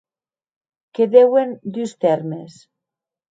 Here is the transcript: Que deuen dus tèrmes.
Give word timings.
Que 0.93 1.05
deuen 1.15 1.49
dus 1.75 1.91
tèrmes. 2.01 2.53